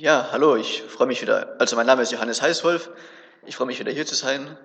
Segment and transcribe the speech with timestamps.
[0.00, 1.56] Ja, hallo, ich freue mich wieder.
[1.58, 2.88] Also mein Name ist Johannes Heißwolf.
[3.46, 4.56] Ich freue mich wieder hier zu sein.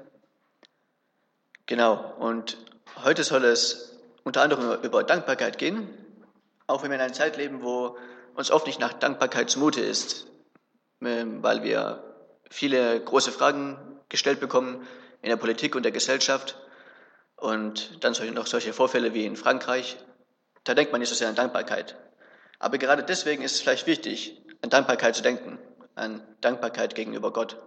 [1.65, 2.55] Genau, und
[3.03, 5.89] heute soll es unter anderem über Dankbarkeit gehen,
[6.67, 7.97] auch wenn wir in einer Zeit leben, wo
[8.35, 10.27] uns oft nicht nach Dankbarkeit zumute ist,
[11.01, 12.03] ähm, weil wir
[12.51, 13.79] viele große Fragen
[14.09, 14.85] gestellt bekommen
[15.23, 16.59] in der Politik und der Gesellschaft
[17.37, 19.97] und dann noch solche Vorfälle wie in Frankreich.
[20.63, 21.95] Da denkt man nicht so sehr an Dankbarkeit.
[22.59, 25.59] Aber gerade deswegen ist es vielleicht wichtig, an Dankbarkeit zu denken,
[25.93, 27.57] an Dankbarkeit gegenüber Gott.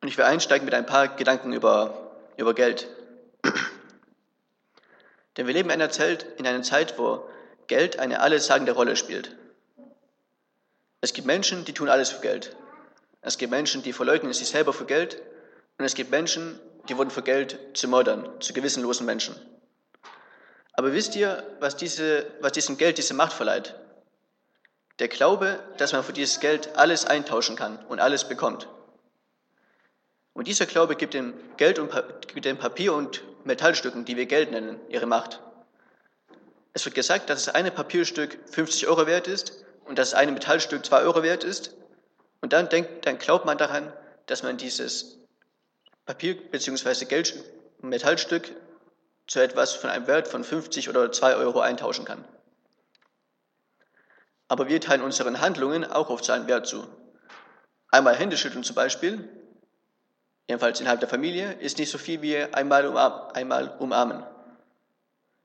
[0.00, 2.88] Und ich will einsteigen mit ein paar Gedanken über, über Geld.
[5.36, 7.28] Denn wir leben in einer, Zeit, in einer Zeit, wo
[7.66, 9.36] Geld eine allessagende Rolle spielt.
[11.02, 12.56] Es gibt Menschen, die tun alles für Geld.
[13.20, 15.20] Es gibt Menschen, die verleugnen sich selber für Geld.
[15.78, 19.36] Und es gibt Menschen, die wurden für Geld zu Mördern, zu gewissenlosen Menschen.
[20.72, 23.74] Aber wisst ihr, was, diese, was diesem Geld diese Macht verleiht?
[24.98, 28.68] Der Glaube, dass man für dieses Geld alles eintauschen kann und alles bekommt.
[30.34, 31.92] Und dieser Glaube gibt dem Geld und
[32.28, 35.40] gibt dem Papier und Metallstücken, die wir Geld nennen, ihre Macht.
[36.72, 40.32] Es wird gesagt, dass das eine Papierstück 50 Euro wert ist und dass das eine
[40.32, 41.74] Metallstück 2 Euro wert ist.
[42.40, 43.92] Und dann, denkt, dann glaubt man daran,
[44.26, 45.18] dass man dieses
[46.06, 47.24] Papier- bzw.
[47.82, 48.50] Metallstück
[49.26, 52.24] zu etwas von einem Wert von 50 oder 2 Euro eintauschen kann.
[54.52, 56.86] Aber wir teilen unseren Handlungen auch oft seinen Wert zu.
[57.88, 59.26] Einmal Hände schütteln zum Beispiel,
[60.46, 64.22] jedenfalls innerhalb der Familie, ist nicht so viel wie einmal, umarm, einmal umarmen.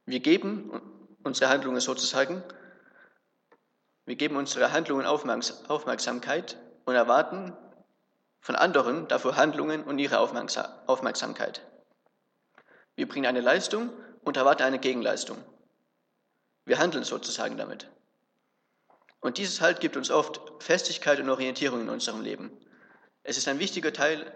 [0.06, 0.82] Wir geben
[1.24, 2.44] unsere Handlungen sozusagen,
[4.04, 7.54] wir geben unsere Handlungen Aufmerksamkeit und erwarten
[8.42, 11.62] von anderen dafür Handlungen und ihre Aufmerksamkeit.
[12.98, 13.90] Wir bringen eine Leistung
[14.26, 15.38] und erwarten eine Gegenleistung.
[16.66, 17.88] Wir handeln sozusagen damit.
[19.20, 22.52] Und dieses Halt gibt uns oft Festigkeit und Orientierung in unserem Leben.
[23.24, 24.32] Es ist ein wichtiger Teil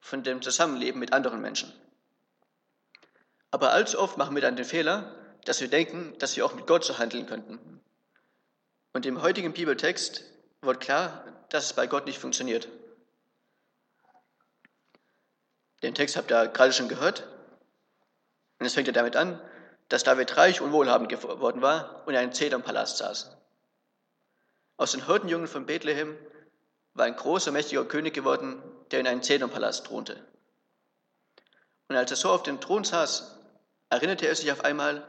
[0.00, 1.72] von dem Zusammenleben mit anderen Menschen.
[3.50, 5.14] Aber allzu oft machen wir dann den Fehler,
[5.44, 7.80] dass wir denken, dass wir auch mit Gott so handeln könnten.
[8.92, 10.24] Und im heutigen Bibeltext
[10.60, 12.68] wird klar, dass es bei Gott nicht funktioniert.
[15.82, 17.26] Den Text habt ihr gerade schon gehört.
[18.58, 19.40] Und es fängt ja damit an,
[19.88, 23.35] dass David reich und wohlhabend geworden war und in einem Zedernpalast saß.
[24.76, 26.16] Aus den Hirtenjungen von Bethlehem
[26.94, 30.22] war ein großer, mächtiger König geworden, der in einem Zedernpalast thronte.
[31.88, 33.38] Und als er so auf dem Thron saß,
[33.90, 35.06] erinnerte er sich auf einmal,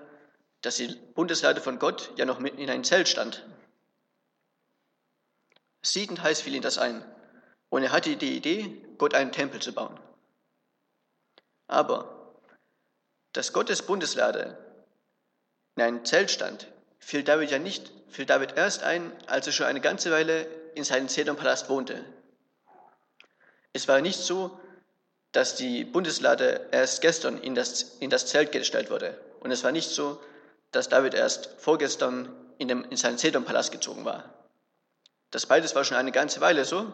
[0.62, 3.46] dass die Bundeslade von Gott ja noch mitten in einem Zelt stand.
[5.82, 7.04] Siedend heiß fiel ihm das ein,
[7.70, 10.00] und er hatte die Idee, Gott einen Tempel zu bauen.
[11.68, 12.36] Aber
[13.34, 14.58] dass Gottes Bundeslade
[15.76, 16.72] in einem Zelt stand,
[17.08, 20.46] fiel David ja nicht, fiel David erst ein, als er schon eine ganze Weile
[20.76, 22.04] in seinem Zedernpalast wohnte.
[23.72, 24.60] Es war nicht so,
[25.32, 29.18] dass die Bundeslade erst gestern in das, in das Zelt gestellt wurde.
[29.40, 30.22] Und es war nicht so,
[30.72, 34.34] dass David erst vorgestern in, dem, in seinen Zedernpalast gezogen war.
[35.32, 36.92] Das beides war schon eine ganze Weile so,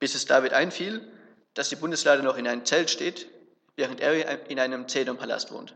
[0.00, 1.06] bis es David einfiel,
[1.54, 3.28] dass die Bundeslade noch in einem Zelt steht,
[3.76, 5.72] während er in einem Zedernpalast wohnt.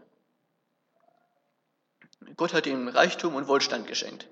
[2.37, 4.29] Gott hat ihm Reichtum und Wohlstand geschenkt.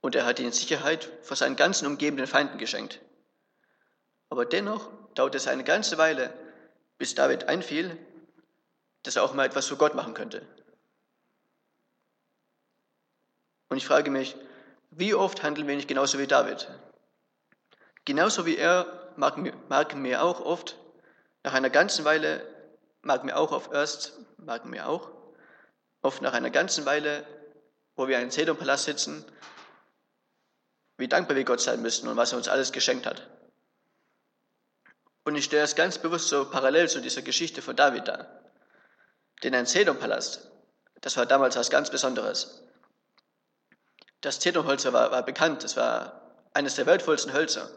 [0.00, 3.00] Und er hat ihm Sicherheit vor seinen ganzen umgebenden Feinden geschenkt.
[4.28, 6.32] Aber dennoch dauerte es eine ganze Weile,
[6.98, 7.96] bis David einfiel,
[9.02, 10.46] dass er auch mal etwas für Gott machen könnte.
[13.68, 14.36] Und ich frage mich,
[14.90, 16.68] wie oft handeln wir nicht genauso wie David?
[18.04, 20.76] Genauso wie er mag mir, mag mir auch oft,
[21.42, 22.46] nach einer ganzen Weile,
[23.02, 25.10] mag mir auch oft erst, mag mir auch,
[26.04, 27.26] oft nach einer ganzen Weile,
[27.96, 29.24] wo wir in Zedonpalast sitzen,
[30.98, 33.26] wie dankbar wir Gott sein müssen und was er uns alles geschenkt hat.
[35.24, 38.28] Und ich stelle das ganz bewusst so parallel zu dieser Geschichte von David da.
[39.42, 40.50] Denn ein Zedonpalast,
[41.00, 42.62] das war damals was ganz Besonderes.
[44.20, 47.70] Das Zedonholz war, war bekannt, es war eines der wertvollsten Hölzer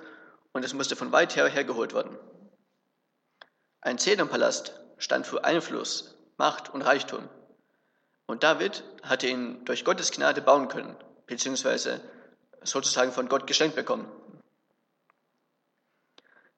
[0.52, 2.18] und es musste von weit her hergeholt werden.
[3.80, 7.30] Ein Zedonpalast stand für Einfluss, Macht und Reichtum.
[8.28, 10.96] Und David hatte ihn durch Gottes Gnade bauen können,
[11.26, 12.02] beziehungsweise
[12.62, 14.12] sozusagen von Gott geschenkt bekommen.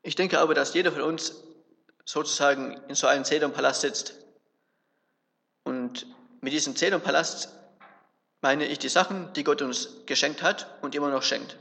[0.01, 1.35] Ich denke aber, dass jeder von uns
[2.05, 4.15] sozusagen in so einem Zedonpalast sitzt.
[5.63, 6.07] Und
[6.41, 7.53] mit diesem Zedonpalast
[8.41, 11.57] meine ich die Sachen, die Gott uns geschenkt hat und immer noch schenkt.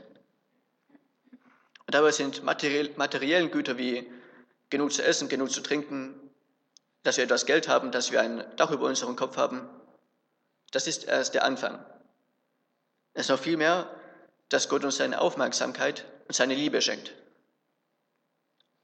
[1.85, 4.09] Und dabei sind materiellen Güter wie
[4.71, 6.15] genug zu essen, genug zu trinken,
[7.03, 9.69] dass wir etwas Geld haben, dass wir ein Dach über unserem Kopf haben,
[10.71, 11.83] das ist erst der Anfang.
[13.13, 13.89] Es ist noch viel mehr,
[14.49, 17.13] dass Gott uns seine Aufmerksamkeit und seine Liebe schenkt.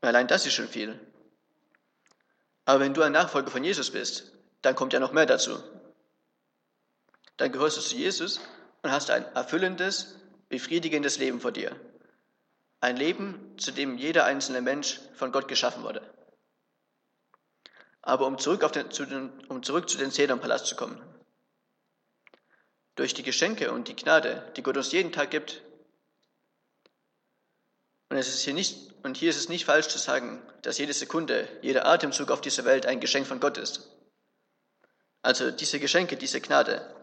[0.02, 1.00] Allein das ist schon viel.
[2.66, 5.62] Aber wenn du ein Nachfolger von Jesus bist, dann kommt ja noch mehr dazu.
[7.38, 8.40] Dann gehörst du zu Jesus
[8.82, 10.16] und hast ein erfüllendes,
[10.50, 11.76] befriedigendes Leben vor dir.
[12.82, 16.02] Ein Leben, zu dem jeder einzelne Mensch von Gott geschaffen wurde.
[18.02, 21.02] Aber um zurück, den, zu, den, um zurück zu den Zedernpalast zu kommen.
[22.96, 25.62] Durch die Geschenke und die Gnade, die Gott uns jeden Tag gibt.
[28.10, 30.94] Und, es ist hier nicht, und hier ist es nicht falsch zu sagen, dass jede
[30.94, 33.90] Sekunde, jeder Atemzug auf dieser Welt ein Geschenk von Gott ist.
[35.22, 36.96] Also diese Geschenke, diese Gnade.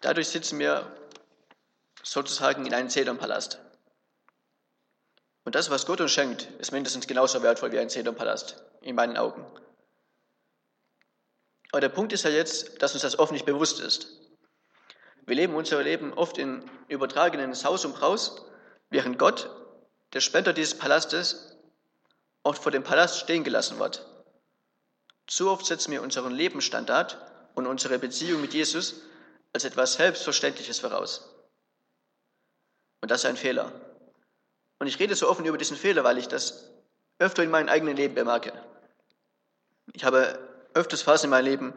[0.00, 0.96] Dadurch sitzen wir
[2.02, 3.58] sozusagen in einem Zedernpalast.
[5.44, 9.16] Und das, was Gott uns schenkt, ist mindestens genauso wertvoll wie ein Zedernpalast, in meinen
[9.16, 9.44] Augen.
[11.70, 14.08] Aber der Punkt ist ja jetzt, dass uns das oft nicht bewusst ist.
[15.26, 18.46] Wir leben unser Leben oft in übertragenen Saus und Braus,
[18.88, 19.50] während Gott,
[20.14, 21.58] der Spender dieses Palastes,
[22.42, 24.06] oft vor dem Palast stehen gelassen wird.
[25.26, 27.18] Zu oft setzen wir unseren Lebensstandard
[27.54, 29.02] und unsere Beziehung mit Jesus
[29.52, 31.34] als etwas Selbstverständliches voraus.
[33.02, 33.70] Und das ist ein Fehler.
[34.78, 36.70] Und ich rede so offen über diesen Fehler, weil ich das
[37.18, 38.52] öfter in meinem eigenen Leben bemerke.
[39.92, 40.47] Ich habe
[40.78, 41.74] öfters Phasen in meinem Leben,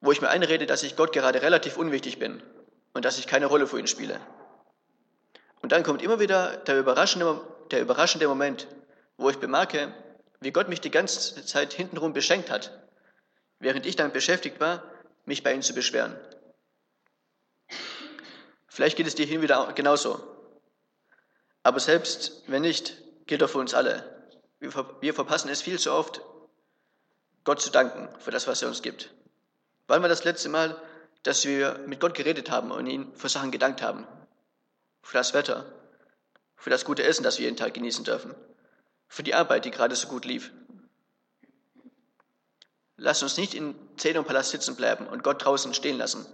[0.00, 2.42] wo ich mir einrede, dass ich Gott gerade relativ unwichtig bin
[2.94, 4.20] und dass ich keine Rolle für ihn spiele.
[5.60, 7.40] Und dann kommt immer wieder der überraschende,
[7.70, 8.68] der überraschende Moment,
[9.16, 9.92] wo ich bemerke,
[10.40, 12.70] wie Gott mich die ganze Zeit hintenrum beschenkt hat,
[13.58, 14.84] während ich damit beschäftigt war,
[15.24, 16.14] mich bei ihm zu beschweren.
[18.68, 20.22] Vielleicht geht es dir hin wieder genauso.
[21.62, 24.04] Aber selbst wenn nicht, gilt doch für uns alle.
[24.60, 26.20] Wir verpassen es viel zu oft,
[27.46, 29.14] Gott zu danken für das, was er uns gibt.
[29.86, 30.76] Wann war das letzte Mal,
[31.22, 34.04] dass wir mit Gott geredet haben und ihn für Sachen gedankt haben?
[35.00, 35.64] Für das Wetter,
[36.56, 38.34] für das gute Essen, das wir jeden Tag genießen dürfen,
[39.06, 40.50] für die Arbeit, die gerade so gut lief.
[42.96, 46.26] Lasst uns nicht in Zedonpalast sitzen bleiben und Gott draußen stehen lassen,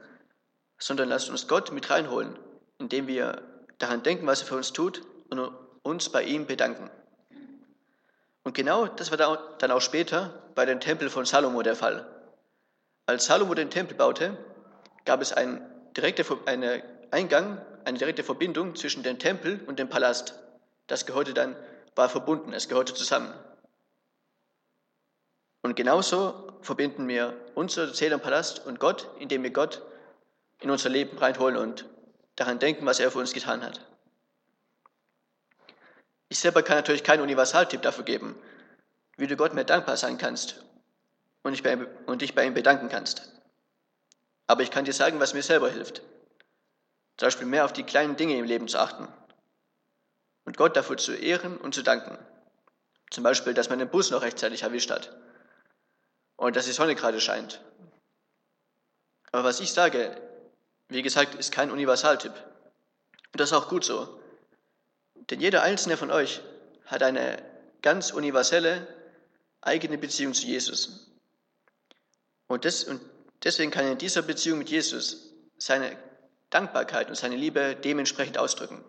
[0.78, 2.38] sondern lasst uns Gott mit reinholen,
[2.78, 3.42] indem wir
[3.76, 5.38] daran denken, was er für uns tut und
[5.82, 6.90] uns bei ihm bedanken.
[8.44, 9.16] Und genau das war
[9.58, 12.06] dann auch später bei dem Tempel von Salomo der Fall.
[13.06, 14.36] Als Salomo den Tempel baute,
[15.04, 15.60] gab es einen
[16.46, 20.34] eine Eingang, eine direkte Verbindung zwischen dem Tempel und dem Palast.
[20.86, 21.56] Das gehörte dann,
[21.94, 23.32] war verbunden, es gehörte zusammen.
[25.62, 29.82] Und genauso verbinden wir unser Zählerpalast und Gott, indem wir Gott
[30.60, 31.86] in unser Leben reinholen und
[32.36, 33.80] daran denken, was er für uns getan hat.
[36.32, 38.34] Ich selber kann natürlich keinen Universaltipp dafür geben,
[39.18, 40.64] wie du Gott mehr dankbar sein kannst
[41.42, 43.30] und dich, bei ihm, und dich bei ihm bedanken kannst.
[44.46, 45.98] Aber ich kann dir sagen, was mir selber hilft.
[47.18, 49.08] Zum Beispiel mehr auf die kleinen Dinge im Leben zu achten
[50.46, 52.16] und Gott dafür zu ehren und zu danken.
[53.10, 55.14] Zum Beispiel, dass man den Bus noch rechtzeitig erwischt hat
[56.36, 57.60] und dass die Sonne gerade scheint.
[59.32, 60.16] Aber was ich sage,
[60.88, 62.32] wie gesagt, ist kein Universaltipp.
[62.32, 64.21] Und das ist auch gut so.
[65.30, 66.40] Denn jeder einzelne von euch
[66.86, 67.42] hat eine
[67.82, 68.86] ganz universelle
[69.60, 71.10] eigene Beziehung zu Jesus.
[72.48, 73.00] Und, das, und
[73.44, 75.96] deswegen kann er in dieser Beziehung mit Jesus seine
[76.50, 78.84] Dankbarkeit und seine Liebe dementsprechend ausdrücken.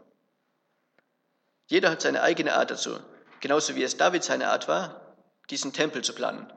[1.67, 2.99] Jeder hat seine eigene Art dazu,
[3.39, 5.15] genauso wie es David seine Art war,
[5.49, 6.51] diesen Tempel zu planen.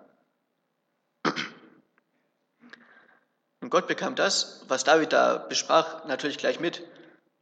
[3.61, 6.83] Und Gott bekam das, was David da besprach, natürlich gleich mit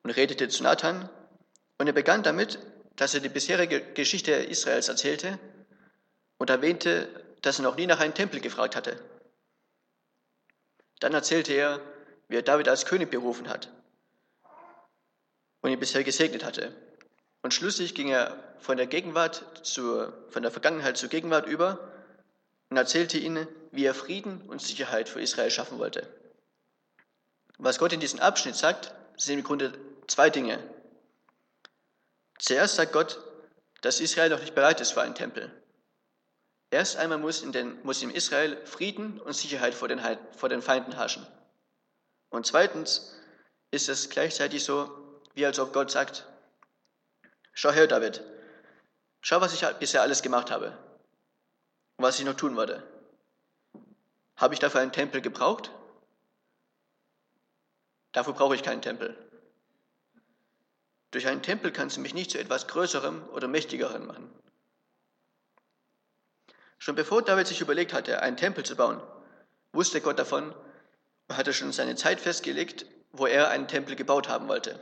[0.02, 1.08] und redete zu Nathan
[1.84, 2.58] und er begann damit,
[2.96, 5.38] dass er die bisherige Geschichte Israels erzählte
[6.38, 7.10] und erwähnte,
[7.42, 8.98] dass er noch nie nach einem Tempel gefragt hatte.
[11.00, 11.82] Dann erzählte er,
[12.28, 13.68] wie er David als König berufen hat
[15.60, 16.74] und ihn bisher gesegnet hatte.
[17.42, 21.92] Und schließlich ging er von der Gegenwart zur, von der Vergangenheit zur Gegenwart über
[22.70, 26.08] und erzählte ihnen, wie er Frieden und Sicherheit für Israel schaffen wollte.
[27.58, 29.74] Was Gott in diesem Abschnitt sagt, sind im Grunde
[30.06, 30.58] zwei Dinge.
[32.38, 33.18] Zuerst sagt Gott,
[33.80, 35.52] dass Israel noch nicht bereit ist für einen Tempel.
[36.70, 40.00] Erst einmal muss in, den, muss in Israel Frieden und Sicherheit vor den,
[40.32, 41.26] vor den Feinden herrschen.
[42.30, 43.14] Und zweitens
[43.70, 46.26] ist es gleichzeitig so, wie als ob Gott sagt,
[47.52, 48.22] schau her, David,
[49.20, 50.76] schau, was ich bisher alles gemacht habe
[51.96, 52.82] und was ich noch tun würde.
[54.36, 55.70] Habe ich dafür einen Tempel gebraucht?
[58.12, 59.16] Dafür brauche ich keinen Tempel.
[61.14, 64.28] Durch einen Tempel kannst du mich nicht zu etwas Größerem oder Mächtigerem machen.
[66.78, 69.00] Schon bevor David sich überlegt hatte, einen Tempel zu bauen,
[69.72, 70.52] wusste Gott davon
[71.28, 74.80] und hatte schon seine Zeit festgelegt, wo er einen Tempel gebaut haben wollte.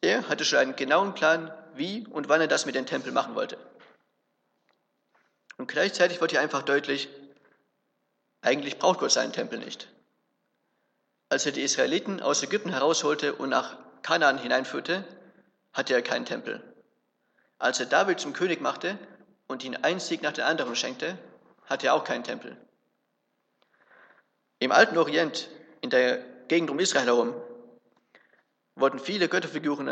[0.00, 3.34] Er hatte schon einen genauen Plan, wie und wann er das mit dem Tempel machen
[3.34, 3.58] wollte.
[5.58, 7.10] Und gleichzeitig wird hier einfach deutlich,
[8.40, 9.92] eigentlich braucht Gott seinen Tempel nicht.
[11.28, 15.04] Als er die Israeliten aus Ägypten herausholte und nach Kanaan hineinführte,
[15.72, 16.62] hatte er keinen Tempel.
[17.58, 18.98] Als er David zum König machte
[19.46, 21.16] und ihn einen Sieg nach dem anderen schenkte,
[21.64, 22.56] hatte er auch keinen Tempel.
[24.58, 25.48] Im alten Orient,
[25.80, 26.18] in der
[26.48, 27.34] Gegend um Israel herum,
[28.74, 29.88] wurden viele Götterfiguren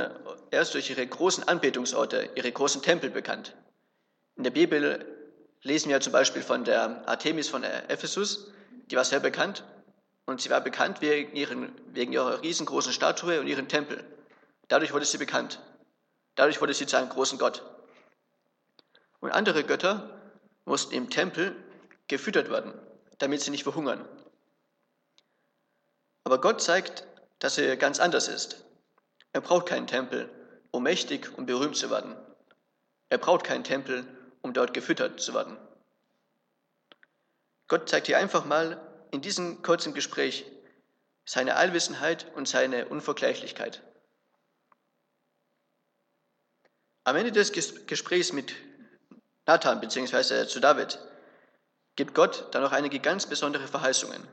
[0.50, 3.56] erst durch ihre großen Anbetungsorte, ihre großen Tempel bekannt.
[4.36, 5.06] In der Bibel
[5.62, 8.52] lesen wir zum Beispiel von der Artemis von Ephesus,
[8.90, 9.64] die war sehr bekannt
[10.30, 14.04] und sie war bekannt wegen, ihren, wegen ihrer riesengroßen Statue und ihren Tempel.
[14.68, 15.60] Dadurch wurde sie bekannt.
[16.36, 17.64] Dadurch wurde sie zu einem großen Gott.
[19.18, 20.08] Und andere Götter
[20.66, 21.56] mussten im Tempel
[22.06, 22.72] gefüttert werden,
[23.18, 24.08] damit sie nicht verhungern.
[26.22, 27.08] Aber Gott zeigt,
[27.40, 28.64] dass er ganz anders ist.
[29.32, 30.30] Er braucht keinen Tempel,
[30.70, 32.14] um mächtig und berühmt zu werden.
[33.08, 34.06] Er braucht keinen Tempel,
[34.42, 35.56] um dort gefüttert zu werden.
[37.66, 40.44] Gott zeigt hier einfach mal in diesem kurzen Gespräch
[41.24, 43.82] seine Allwissenheit und seine Unvergleichlichkeit.
[47.04, 48.54] Am Ende des Gesprächs mit
[49.46, 50.46] Nathan bzw.
[50.46, 50.98] zu David
[51.96, 54.26] gibt Gott dann noch einige ganz besondere Verheißungen.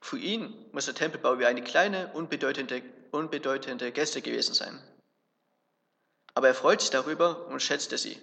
[0.00, 4.82] Für ihn muss der Tempelbau wie eine kleine, unbedeutende, unbedeutende Geste gewesen sein.
[6.34, 8.20] Aber er freut sich darüber und schätzte sie.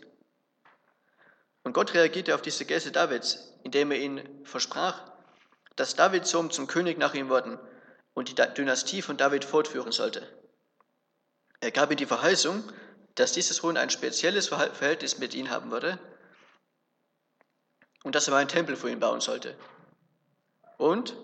[1.63, 5.11] Und Gott reagierte auf diese Geste Davids, indem er ihn versprach,
[5.75, 7.59] dass Davids Sohn zum König nach ihm worden
[8.13, 10.25] und die Dynastie von David fortführen sollte.
[11.59, 12.63] Er gab ihm die Verheißung,
[13.15, 15.99] dass dieses Sohn ein spezielles Verhältnis mit ihm haben würde
[18.03, 19.53] und dass er einen Tempel für ihn bauen sollte.
[20.77, 21.17] Und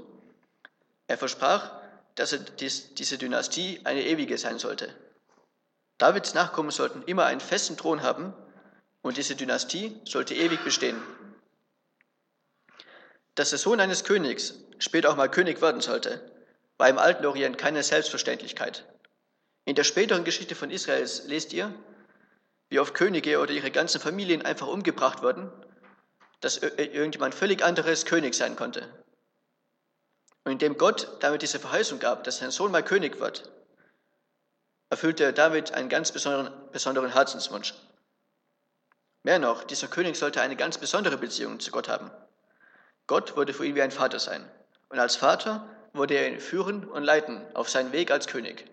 [1.07, 1.71] er versprach,
[2.15, 4.93] dass dies, diese Dynastie eine ewige sein sollte.
[5.97, 8.33] Davids Nachkommen sollten immer einen festen Thron haben
[9.01, 11.01] und diese Dynastie sollte ewig bestehen.
[13.35, 16.31] Dass der Sohn eines Königs später auch mal König werden sollte,
[16.77, 18.85] war im alten Orient keine Selbstverständlichkeit.
[19.65, 21.73] In der späteren Geschichte von Israels lest ihr,
[22.69, 25.51] wie oft Könige oder ihre ganzen Familien einfach umgebracht wurden,
[26.41, 28.89] dass irgendjemand völlig anderes König sein konnte.
[30.43, 33.49] Und indem Gott damit diese Verheißung gab, dass sein Sohn mal König wird,
[34.89, 37.73] erfüllte David einen ganz besonderen, besonderen Herzenswunsch.
[39.23, 42.11] Mehr noch, dieser König sollte eine ganz besondere Beziehung zu Gott haben.
[43.07, 44.49] Gott wurde für ihn wie ein Vater sein.
[44.89, 48.65] Und als Vater wurde er ihn führen und leiten auf seinen Weg als König.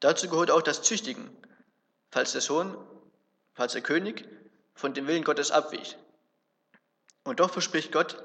[0.00, 1.36] Dazu gehört auch das Züchtigen,
[2.10, 2.76] falls der Sohn,
[3.54, 4.26] falls der König
[4.74, 5.96] von dem Willen Gottes abwich.
[7.24, 8.22] Und doch verspricht Gott,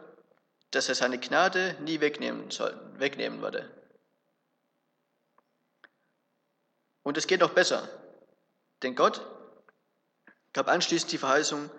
[0.72, 3.70] dass er seine Gnade nie wegnehmen, soll, wegnehmen würde.
[7.04, 7.88] Und es geht noch besser,
[8.82, 9.26] denn Gott
[10.54, 11.70] gab anschließend die Verheißung,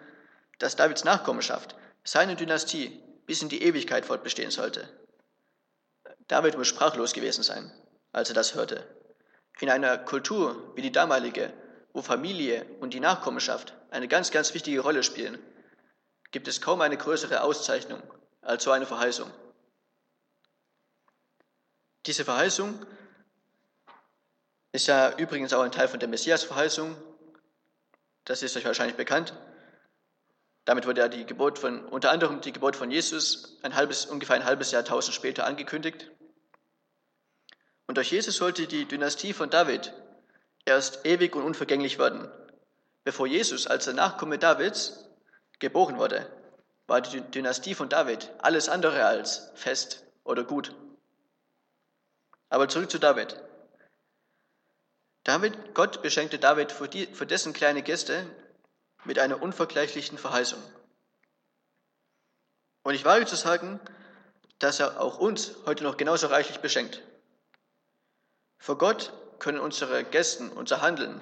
[0.58, 1.74] dass Davids Nachkommenschaft,
[2.06, 4.88] seine Dynastie, bis in die Ewigkeit fortbestehen sollte.
[6.28, 7.70] David muss sprachlos gewesen sein,
[8.12, 8.86] als er das hörte.
[9.60, 11.52] In einer Kultur wie die damalige,
[11.92, 15.38] wo Familie und die Nachkommenschaft eine ganz, ganz wichtige Rolle spielen,
[16.30, 18.02] gibt es kaum eine größere Auszeichnung
[18.42, 19.30] als so eine Verheißung.
[22.06, 22.86] Diese Verheißung
[24.70, 26.96] ist ja übrigens auch ein Teil von der Messias-Verheißung.
[28.24, 29.34] Das ist euch wahrscheinlich bekannt.
[30.66, 34.34] Damit wurde ja die Geburt von, unter anderem die Geburt von Jesus ein halbes, ungefähr
[34.34, 36.10] ein halbes Jahrtausend später angekündigt.
[37.86, 39.92] Und durch Jesus sollte die Dynastie von David
[40.64, 42.28] erst ewig und unvergänglich werden.
[43.04, 45.08] Bevor Jesus als der Nachkomme Davids
[45.60, 46.28] geboren wurde,
[46.88, 50.74] war die Dynastie von David alles andere als fest oder gut.
[52.48, 53.40] Aber zurück zu David.
[55.22, 58.26] David, Gott beschenkte David für, die, für dessen kleine Gäste
[59.06, 60.62] mit einer unvergleichlichen Verheißung.
[62.82, 63.80] Und ich wage zu sagen,
[64.58, 67.02] dass er auch uns heute noch genauso reichlich beschenkt.
[68.58, 71.20] Vor Gott können unsere Gästen, unser Handeln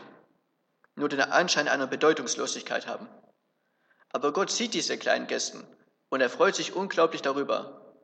[0.96, 3.08] nur den Anschein einer Bedeutungslosigkeit haben.
[4.10, 5.66] Aber Gott sieht diese kleinen Gästen
[6.08, 7.96] und er freut sich unglaublich darüber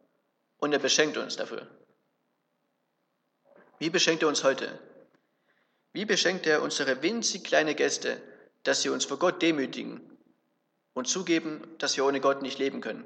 [0.59, 1.69] und er beschenkt uns dafür.
[3.79, 4.79] Wie beschenkt er uns heute?
[5.93, 8.21] Wie beschenkt er unsere winzig kleine Gäste,
[8.63, 10.01] dass sie uns vor Gott demütigen
[10.95, 13.05] und zugeben, dass wir ohne Gott nicht leben können,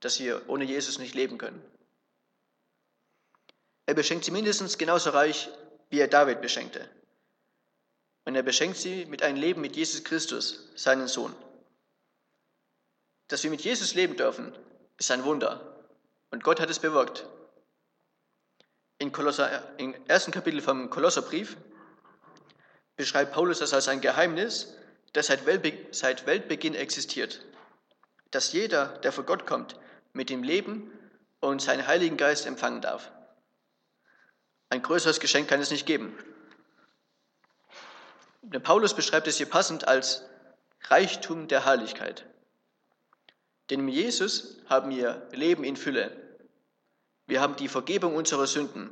[0.00, 1.62] dass wir ohne Jesus nicht leben können?
[3.86, 5.48] Er beschenkt sie mindestens genauso reich,
[5.90, 6.88] wie er David beschenkte.
[8.24, 11.34] Und er beschenkt sie mit einem Leben mit Jesus Christus, seinen Sohn.
[13.28, 14.52] Dass wir mit Jesus leben dürfen,
[14.98, 15.76] ist ein Wunder.
[16.30, 17.26] Und Gott hat es bewirkt.
[18.98, 21.56] In Kolosser, im ersten Kapitel vom Kolosserbrief
[22.96, 24.74] beschreibt Paulus das als ein Geheimnis,
[25.16, 27.40] das seit, Weltbe seit Weltbeginn existiert.
[28.30, 29.76] Dass jeder, der vor Gott kommt,
[30.12, 30.90] mit ihm leben
[31.40, 33.10] und seinen Heiligen Geist empfangen darf.
[34.68, 36.16] Ein größeres Geschenk kann es nicht geben.
[38.42, 40.24] Der Paulus beschreibt es hier passend als
[40.82, 42.26] Reichtum der Herrlichkeit.
[43.70, 46.14] Denn in Jesus haben wir Leben in Fülle.
[47.26, 48.90] Wir haben die Vergebung unserer Sünden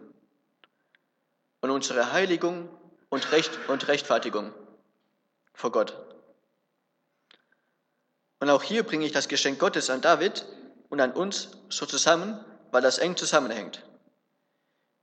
[1.60, 2.68] und unsere Heiligung
[3.10, 4.52] und, Recht und Rechtfertigung
[5.52, 6.13] vor Gott.
[8.40, 10.44] Und auch hier bringe ich das Geschenk Gottes an David
[10.88, 13.82] und an uns so zusammen, weil das eng zusammenhängt.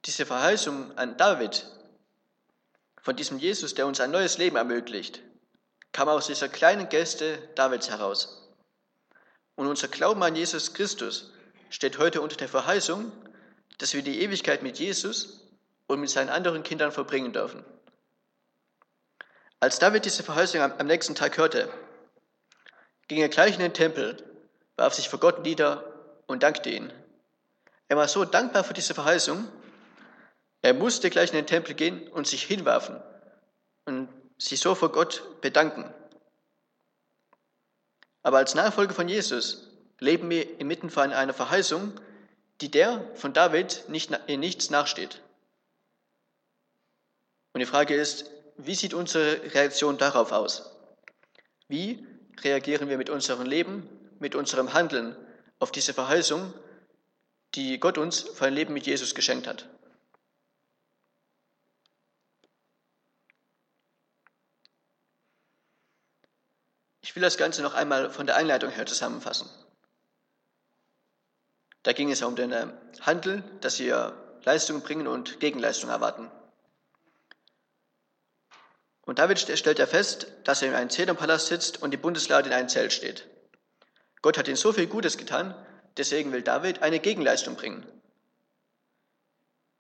[0.06, 1.66] Diese Verheißung an David
[3.02, 5.22] von diesem Jesus, der uns ein neues Leben ermöglicht,
[5.92, 8.50] kam aus dieser kleinen Geste Davids heraus.
[9.56, 11.32] Und unser Glauben an Jesus Christus
[11.70, 13.12] steht heute unter der Verheißung,
[13.78, 15.42] dass wir die Ewigkeit mit Jesus
[15.88, 17.66] und mit seinen anderen Kindern verbringen dürfen.
[19.60, 21.70] Als David diese Verheißung am nächsten Tag hörte,
[23.12, 24.16] ging er gleich in den Tempel,
[24.78, 25.84] warf sich vor Gott nieder
[26.28, 26.94] und dankte ihn.
[27.90, 29.50] Er war so dankbar für diese Verheißung,
[30.62, 33.04] er musste gleich in den Tempel gehen und sich hinwerfen
[33.84, 35.94] und sich so vor Gott bedanken.
[38.24, 39.68] Aber als Nachfolger von Jesus
[40.00, 42.00] leben wir inmitten von einer Verheißung,
[42.62, 45.22] die der von David nicht, in nichts nachsteht.
[47.52, 50.78] Und die Frage ist, wie sieht unsere Reaktion darauf aus?
[51.68, 52.08] Wie
[52.44, 53.88] reagieren wir mit unserem Leben,
[54.20, 55.16] mit unserem Handeln
[55.60, 56.54] auf diese Verheißung,
[57.56, 59.68] die Gott uns für ein Leben mit Jesus geschenkt hat?
[67.02, 69.50] Ich will das Ganze noch einmal von der Einleitung her zusammenfassen.
[71.84, 72.68] Da ging es um den äh,
[73.02, 76.32] Handel, dass wir Leistungen bringen und Gegenleistungen erwarten.
[79.04, 82.56] Und David stellt ja fest, dass er in einem Zedernpalast sitzt und die Bundeslade in
[82.56, 83.28] einem Zelt steht.
[84.22, 85.56] Gott hat ihm so viel Gutes getan,
[85.98, 87.86] deswegen will David eine Gegenleistung bringen,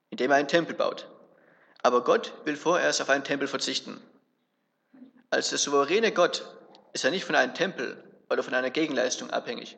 [0.10, 1.08] indem er einen Tempel baut.
[1.84, 4.02] Aber Gott will vorerst auf einen Tempel verzichten.
[5.30, 6.46] Als der souveräne Gott
[6.94, 9.78] ist er nicht von einem Tempel oder von einer Gegenleistung abhängig.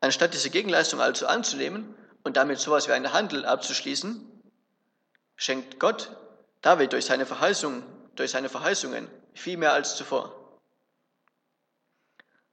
[0.00, 4.42] Anstatt diese Gegenleistung also anzunehmen und damit sowas wie einen Handel abzuschließen,
[5.36, 6.10] schenkt Gott
[6.66, 7.84] David durch seine Verheißung,
[8.16, 10.58] durch seine Verheißungen viel mehr als zuvor.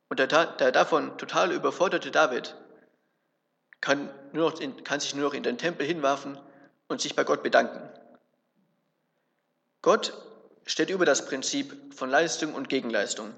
[0.07, 2.55] Und der, der davon total überforderte David
[3.81, 6.37] kann, nur noch in, kann sich nur noch in den Tempel hinwerfen
[6.87, 7.89] und sich bei Gott bedanken.
[9.81, 10.13] Gott
[10.67, 13.33] steht über das Prinzip von Leistung und Gegenleistung.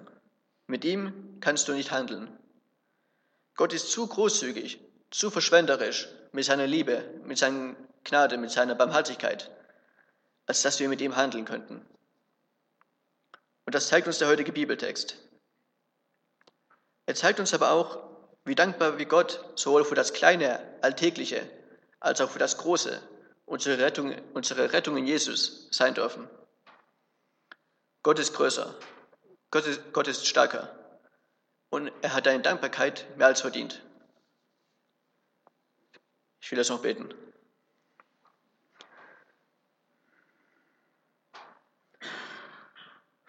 [0.68, 2.38] Mit ihm kannst du nicht handeln.
[3.56, 9.55] Gott ist zu großzügig, zu verschwenderisch mit seiner Liebe, mit seiner Gnade, mit seiner Barmherzigkeit,
[10.46, 11.86] als dass wir mit ihm handeln könnten.
[13.66, 15.18] Und das zeigt uns der heutige Bibeltext.
[17.08, 18.04] Er zeigt uns aber auch,
[18.46, 21.50] wie dankbar wir Gott sowohl für das kleine, alltägliche,
[22.00, 23.02] als auch für das große,
[23.46, 26.30] unsere Rettung, unsere Rettung in Jesus sein dürfen.
[28.04, 28.76] Gott ist größer.
[29.50, 31.00] Gott ist, Gott ist stärker.
[31.70, 33.82] Und er hat deine Dankbarkeit mehr als verdient.
[36.40, 37.12] Ich will jetzt noch beten.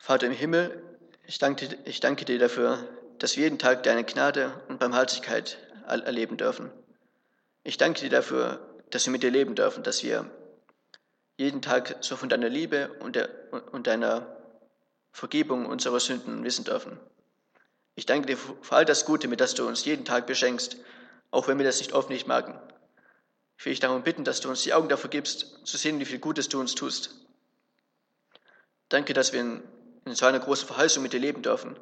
[0.06, 0.84] Vater im Himmel,
[1.26, 2.78] ich danke, ich danke dir dafür,
[3.18, 6.70] dass wir jeden Tag deine Gnade und Barmherzigkeit erleben dürfen.
[7.64, 10.30] Ich danke dir dafür, dass wir mit dir leben dürfen, dass wir
[11.36, 13.28] jeden Tag so von deiner Liebe und, der,
[13.72, 14.28] und deiner
[15.10, 17.00] Vergebung unserer Sünden wissen dürfen.
[17.96, 20.76] Ich danke dir für all das Gute, mit das du uns jeden Tag beschenkst,
[21.32, 22.56] auch wenn wir das nicht oft nicht merken.
[23.58, 26.04] Ich will dich darum bitten, dass du uns die Augen dafür gibst, zu sehen, wie
[26.04, 27.26] viel Gutes du uns tust.
[28.88, 29.62] Danke, dass wir in,
[30.06, 31.76] in so einer großen Verheißung mit dir leben dürfen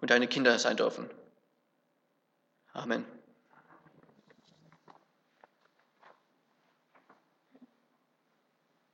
[0.00, 1.08] und deine Kinder sein dürfen.
[2.72, 3.06] Amen.